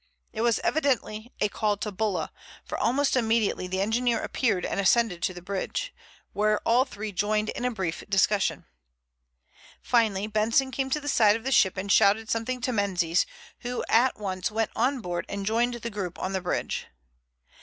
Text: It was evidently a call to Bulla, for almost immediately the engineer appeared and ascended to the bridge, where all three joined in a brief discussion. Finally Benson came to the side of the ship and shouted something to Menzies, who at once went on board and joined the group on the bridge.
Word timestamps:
It 0.33 0.41
was 0.41 0.57
evidently 0.63 1.31
a 1.39 1.47
call 1.47 1.77
to 1.77 1.91
Bulla, 1.91 2.31
for 2.65 2.75
almost 2.75 3.15
immediately 3.15 3.67
the 3.67 3.81
engineer 3.81 4.19
appeared 4.19 4.65
and 4.65 4.79
ascended 4.79 5.21
to 5.21 5.31
the 5.35 5.43
bridge, 5.43 5.93
where 6.33 6.59
all 6.67 6.85
three 6.85 7.11
joined 7.11 7.49
in 7.49 7.65
a 7.65 7.69
brief 7.69 8.03
discussion. 8.09 8.65
Finally 9.79 10.25
Benson 10.25 10.71
came 10.71 10.89
to 10.89 10.99
the 10.99 11.07
side 11.07 11.35
of 11.35 11.43
the 11.43 11.51
ship 11.51 11.77
and 11.77 11.91
shouted 11.91 12.31
something 12.31 12.61
to 12.61 12.73
Menzies, 12.73 13.27
who 13.59 13.85
at 13.89 14.17
once 14.17 14.49
went 14.49 14.71
on 14.75 15.01
board 15.01 15.23
and 15.29 15.45
joined 15.45 15.75
the 15.75 15.91
group 15.91 16.17
on 16.17 16.33
the 16.33 16.41
bridge. 16.41 16.87